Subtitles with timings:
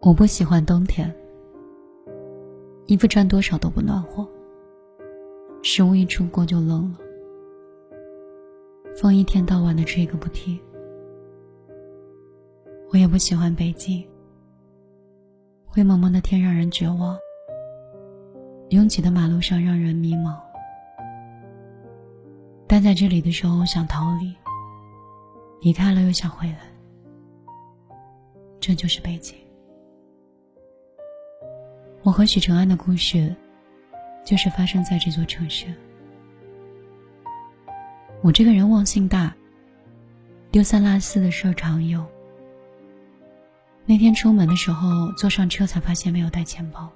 [0.00, 1.12] 我不喜欢冬天，
[2.86, 4.26] 衣服穿多少都不暖和，
[5.60, 6.98] 食物一出锅就冷了，
[8.96, 10.58] 风一天到晚的吹个不停。
[12.92, 14.06] 我也不喜欢北京，
[15.66, 17.18] 灰蒙蒙的天让人绝望，
[18.68, 20.36] 拥挤的马路上让人迷茫。
[22.68, 24.32] 待在这里的时候想逃离，
[25.60, 26.60] 离开了又想回来，
[28.60, 29.36] 这就是北京。
[32.02, 33.34] 我和许承安的故事，
[34.24, 35.66] 就是发生在这座城市。
[38.22, 39.34] 我这个人忘性大，
[40.50, 42.04] 丢三落四的事儿常有。
[43.84, 46.90] 那天出门的时候，坐上车才发现没有带钱包。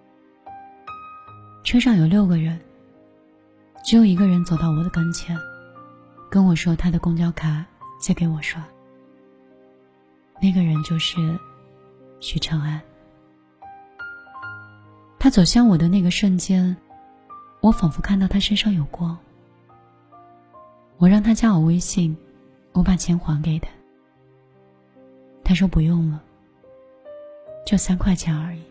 [1.65, 2.61] 车上有六个人，
[3.85, 5.37] 只有一个人走到我的跟前，
[6.31, 7.65] 跟我说他的公交卡
[8.01, 8.63] 借给我刷。
[10.41, 11.39] 那个人就是
[12.21, 12.81] 许承安。
[15.23, 16.77] 他走向我的那个瞬间，
[17.61, 19.17] 我仿佛看到他身上有光。
[20.97, 22.17] 我让他加我微信，
[22.73, 23.69] 我把钱还给他。
[25.45, 26.21] 他说不用了，
[27.65, 28.63] 就三块钱而已。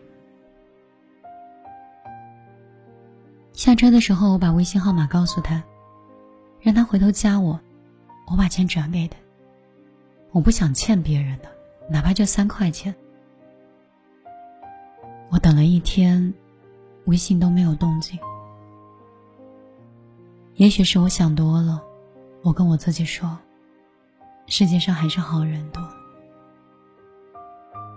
[3.54, 5.64] 下车的时候，我把微信号码告诉他，
[6.60, 7.58] 让他回头加我，
[8.30, 9.16] 我把钱转给他。
[10.32, 11.48] 我不想欠别人的，
[11.88, 12.94] 哪怕就三块钱。
[15.30, 16.30] 我等了一天。
[17.06, 18.18] 微信都没有动静，
[20.54, 21.82] 也许是我想多了。
[22.42, 23.38] 我跟我自己说，
[24.46, 25.82] 世界上还是好人多。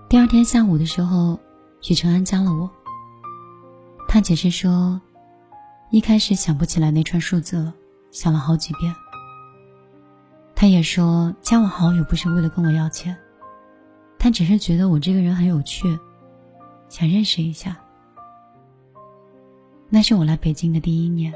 [0.08, 1.40] 第二天下午的时候，
[1.82, 2.70] 许承安加了我。
[4.08, 5.00] 他解释说，
[5.90, 7.74] 一开始想不起来那串数字了，
[8.12, 8.94] 想了好几遍。
[10.56, 13.16] 他也说，加我好友不是为了跟我要钱，
[14.18, 16.00] 他只是觉得我这个人很有趣，
[16.88, 17.78] 想认识一下。
[19.96, 21.34] 那是我来北京的第一年。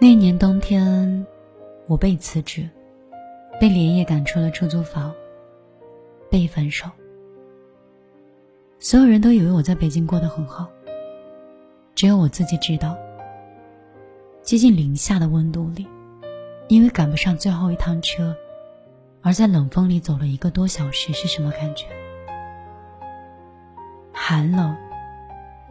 [0.00, 1.24] 那年冬天，
[1.86, 2.68] 我被辞职，
[3.60, 5.14] 被连夜赶出了出租房，
[6.28, 6.90] 被分手。
[8.80, 10.68] 所有人都以为我在北京过得很好，
[11.94, 12.98] 只有我自己知道，
[14.42, 15.86] 接近零下的温度里，
[16.66, 18.34] 因为赶不上最后一趟车，
[19.20, 21.86] 而在冷风里走了一个多小时是什么感觉？
[24.12, 24.76] 寒冷。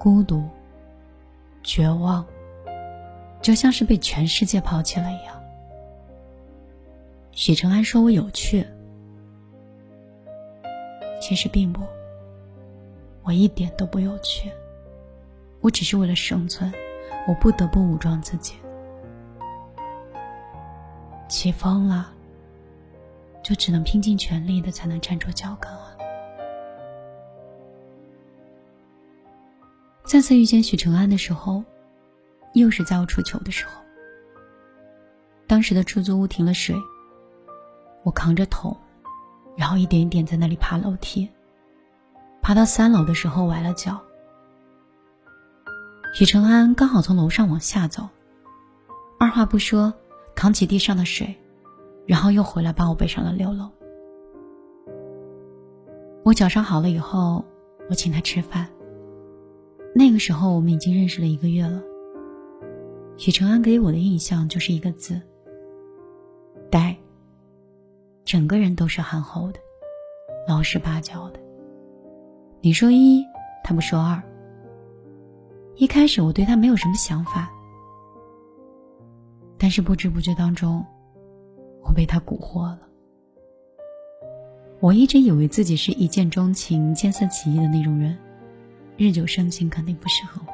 [0.03, 0.43] 孤独、
[1.61, 2.25] 绝望，
[3.39, 5.39] 就像是被全世界抛弃了一样。
[7.33, 8.65] 许承安说我有趣，
[11.21, 11.83] 其实并不，
[13.21, 14.51] 我一点都不有趣。
[15.59, 16.73] 我只是为了生存，
[17.27, 18.55] 我不得不武装自己。
[21.29, 22.11] 起风了，
[23.43, 25.90] 就只能拼尽全力的才能站住脚跟啊。
[30.11, 31.63] 再次遇见许承安的时候，
[32.53, 33.71] 又是在我出糗的时候。
[35.47, 36.75] 当时的出租屋停了水，
[38.03, 38.75] 我扛着桶，
[39.55, 41.29] 然后一点一点在那里爬楼梯。
[42.41, 44.01] 爬到三楼的时候崴了脚。
[46.13, 48.09] 许承安刚好从楼上往下走，
[49.17, 49.93] 二话不说，
[50.35, 51.33] 扛起地上的水，
[52.05, 53.69] 然后又回来把我背上了六楼。
[56.25, 57.45] 我脚伤好了以后，
[57.89, 58.67] 我请他吃饭。
[59.93, 61.81] 那个时候，我们已经认识了一个月了。
[63.17, 65.21] 许承安给我的印象就是一个字：
[66.69, 66.95] 呆。
[68.23, 69.59] 整个人都是憨厚的，
[70.47, 71.39] 老实巴交的。
[72.61, 73.23] 你说一，
[73.63, 74.21] 他不说二。
[75.75, 77.51] 一开始我对他没有什么想法，
[79.57, 80.85] 但是不知不觉当中，
[81.83, 82.79] 我被他蛊惑了。
[84.79, 88.17] 我一直以为自己是一见钟情、见色起意的那种人。
[89.01, 90.53] 日久生情肯定不适合我，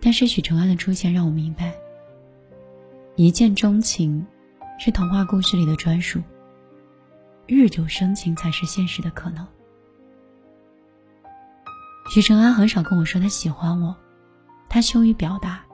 [0.00, 1.72] 但是许承安的出现让我明白，
[3.14, 4.26] 一见钟情
[4.80, 6.20] 是童话故事里的专属，
[7.46, 9.46] 日久生情才是现实的可能。
[12.10, 13.94] 许承安很少跟我说他喜欢我，
[14.68, 15.64] 他羞于表达，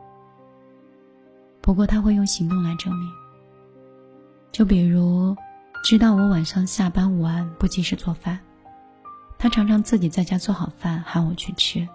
[1.63, 3.11] 不过他会用行动来证明。
[4.53, 5.35] 就比如，
[5.83, 8.39] 知道我晚上下班晚不及时做饭。
[9.43, 11.89] 他常常自己在家做好饭喊我去吃，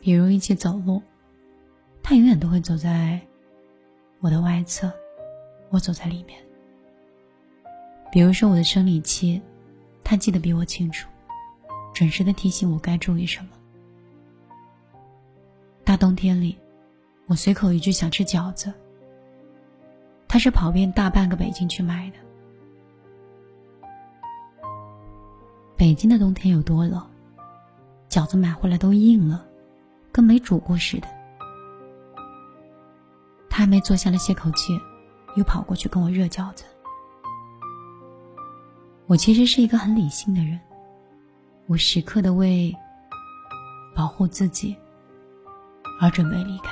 [0.00, 1.02] 比如一起走路，
[2.02, 3.20] 他永远都会走在
[4.20, 4.90] 我的外侧，
[5.68, 6.42] 我走在里面。
[8.10, 9.38] 比如说我的生理期，
[10.02, 11.06] 他记得比我清楚，
[11.92, 13.50] 准时的提醒我该注意什么。
[15.84, 16.56] 大冬天里，
[17.26, 18.72] 我随口一句想吃饺子，
[20.26, 22.25] 他是跑遍大半个北京去买的。
[25.76, 27.06] 北京的冬天有多冷，
[28.08, 29.44] 饺子买回来都硬了，
[30.10, 31.08] 跟没煮过似的。
[33.50, 34.80] 他还没坐下来歇口气，
[35.34, 36.64] 又跑过去跟我热饺子。
[39.06, 40.58] 我其实是一个很理性的人，
[41.66, 42.74] 我时刻的为
[43.94, 44.74] 保护自己
[46.00, 46.70] 而准备离开。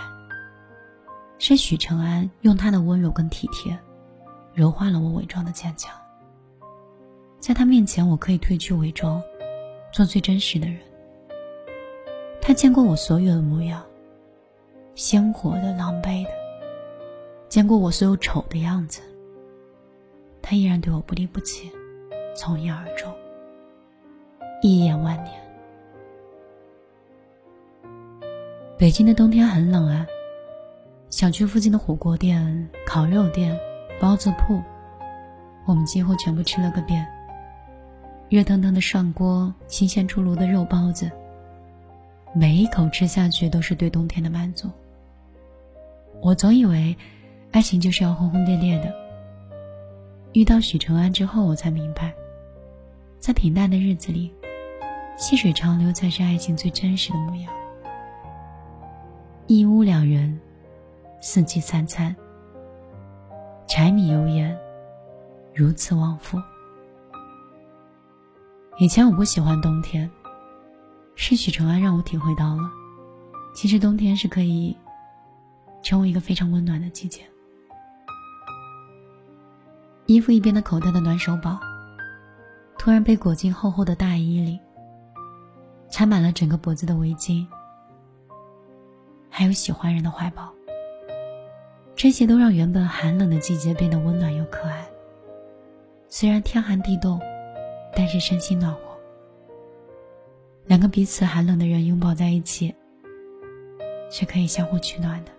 [1.38, 3.78] 是许承安用他的温柔跟体贴，
[4.54, 5.94] 柔化了我伪装的坚强。
[7.44, 9.22] 在他面前，我可以褪去伪装，
[9.92, 10.78] 做最真实的人。
[12.40, 13.84] 他见过我所有的模样，
[14.94, 16.30] 鲜活的、狼狈的，
[17.46, 19.02] 见过我所有丑的样子。
[20.40, 21.70] 他依然对我不离不弃，
[22.34, 23.12] 从一而终，
[24.62, 25.34] 一眼万年。
[28.78, 30.06] 北京的冬天很冷啊。
[31.10, 33.54] 小区附近的火锅店、烤肉店、
[34.00, 34.62] 包子铺，
[35.66, 37.06] 我们几乎全部吃了个遍。
[38.28, 41.10] 热腾腾的涮锅，新鲜出炉的肉包子，
[42.34, 44.68] 每一口吃下去都是对冬天的满足。
[46.20, 46.96] 我总以为，
[47.52, 48.92] 爱情就是要轰轰烈烈的。
[50.32, 52.12] 遇到许承安之后，我才明白，
[53.18, 54.32] 在平淡的日子里，
[55.16, 57.52] 细水长流才是爱情最真实的模样。
[59.46, 60.40] 一屋两人。
[61.26, 62.14] 四季三餐，
[63.66, 64.54] 柴米油盐，
[65.54, 66.38] 如此往复。
[68.76, 70.10] 以前我不喜欢冬天，
[71.14, 72.68] 是许承安让我体会到了，
[73.54, 74.76] 其实冬天是可以
[75.80, 77.22] 成为一个非常温暖的季节。
[80.06, 81.56] 衣服一边的口袋的暖手宝，
[82.76, 84.58] 突然被裹进厚厚的大衣里，
[85.88, 87.46] 缠满了整个脖子的围巾，
[89.30, 90.52] 还有喜欢人的怀抱。
[91.94, 94.84] 这些都让原本寒冷的季节变得温暖又可爱。
[96.08, 97.20] 虽然天寒地冻，
[97.94, 98.80] 但是身心暖和。
[100.66, 102.74] 两个彼此寒冷的人拥抱在一起，
[104.10, 105.30] 是可以相互取暖的。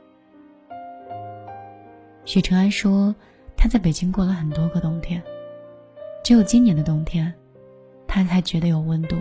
[2.26, 3.14] 许承安说，
[3.56, 5.22] 他在北京过了很多个冬天，
[6.24, 7.34] 只有今年的冬天，
[8.08, 9.16] 他才觉得有温度。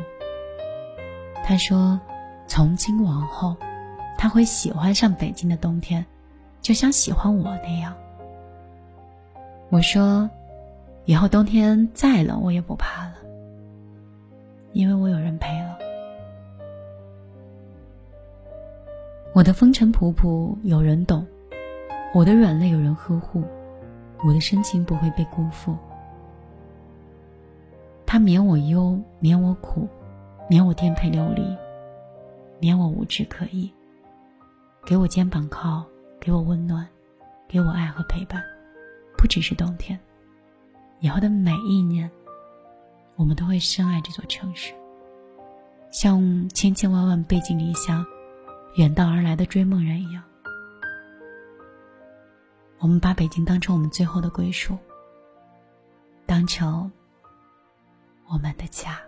[1.44, 2.00] 他说，
[2.46, 3.56] 从今往后，
[4.16, 6.04] 他会喜欢上北京的冬天。
[6.62, 7.94] 就像喜欢我那样，
[9.68, 10.30] 我说，
[11.04, 13.16] 以后冬天再冷我也不怕了，
[14.74, 15.78] 因为我有人陪了。
[19.32, 21.26] 我的风尘仆仆有人懂，
[22.12, 23.42] 我的软肋有人呵护，
[24.26, 25.74] 我的深情不会被辜负。
[28.04, 29.88] 他免我忧，免我苦，
[30.50, 31.56] 免我颠沛流离，
[32.60, 33.72] 免我无枝可依，
[34.84, 35.82] 给我肩膀靠。
[36.20, 36.88] 给我温暖，
[37.46, 38.42] 给我爱和陪伴，
[39.18, 40.00] 不只是冬天，
[41.00, 42.10] 以后的每一年，
[43.16, 44.74] 我们都会深爱这座城市，
[45.90, 48.04] 像千千万万背井离乡、
[48.76, 50.22] 远道而来的追梦人一样。
[52.78, 54.76] 我们把北京当成我们最后的归属，
[56.26, 56.90] 当成
[58.26, 58.98] 我们的家。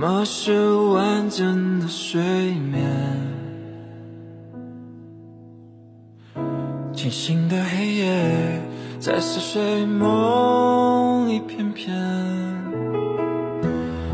[0.00, 2.80] 什么是完整的睡眠？
[6.94, 8.62] 清醒的黑夜，
[8.98, 11.94] 在似睡梦一片片。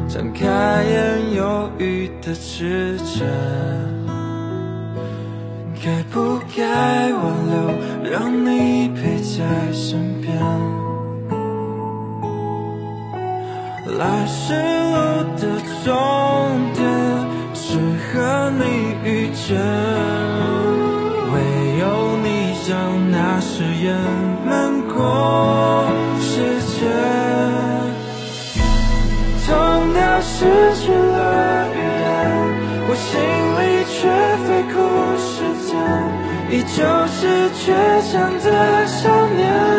[0.09, 3.29] 睁开眼，犹豫的指针，
[5.81, 10.76] 该不该挽留，让你陪在身边？
[13.99, 14.95] 来时路
[15.41, 15.43] 的
[15.83, 15.91] 终
[16.75, 16.85] 点
[17.55, 17.79] 是
[18.13, 18.63] 和你
[19.03, 19.57] 遇见，
[21.33, 21.35] 唯
[21.81, 21.83] 有
[22.23, 22.27] 你
[22.69, 22.71] 将
[23.11, 23.97] 那誓言
[24.45, 24.95] 瞒过
[26.21, 26.79] 时间。
[29.47, 29.49] 痛
[29.95, 30.35] 到失
[30.75, 32.07] 去了语言，
[32.89, 33.09] 我心
[33.57, 33.97] 里却
[34.45, 34.75] 飞哭
[35.17, 35.27] 时
[35.67, 35.73] 间，
[36.51, 36.77] 依旧
[37.07, 37.19] 是
[37.55, 37.65] 倔
[38.13, 38.47] 强的
[38.87, 39.76] 少年。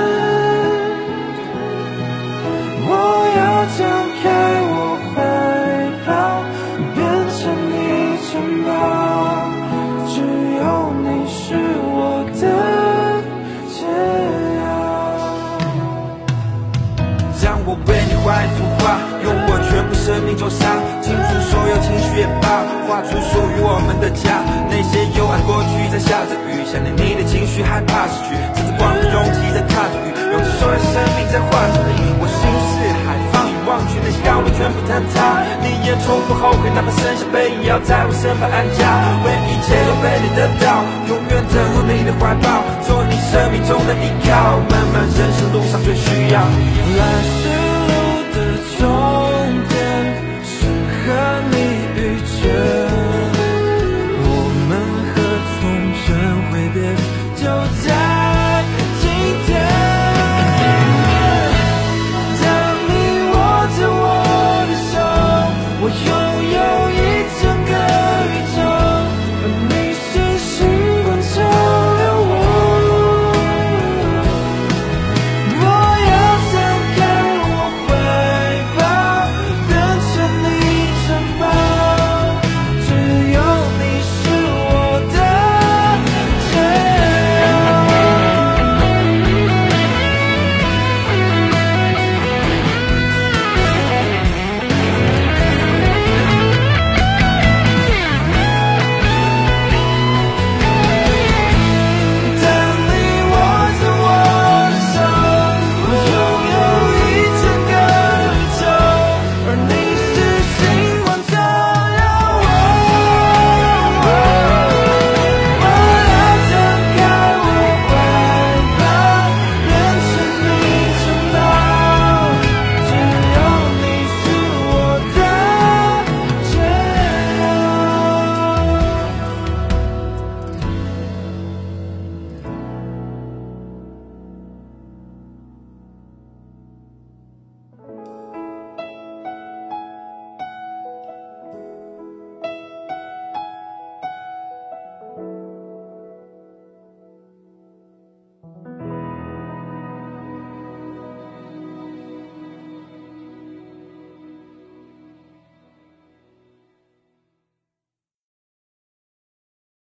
[20.27, 20.67] 命中伤，
[20.99, 24.43] 清除所有情绪也罢，画出属于我们的家。
[24.67, 32.11] 那些幽暗过去在下着雨，想念你的情绪，害怕失去，趁着光的容器在踏着雨，用尽所有生命在画着你。
[32.19, 32.43] 我心。
[32.43, 32.75] 似
[33.07, 35.39] 海，放眼望去那些高楼全部坍塌。
[35.63, 38.83] 你也从不后悔，哪怕剩下背影，要在我身旁安家，
[39.23, 44.59] 为一切都被你得到，永远等候你的怀抱，做你生命中的依靠。
[44.67, 46.43] 漫漫人生路上最需要。
[46.43, 47.66] 来